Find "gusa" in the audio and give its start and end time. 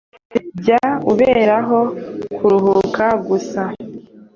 3.27-3.61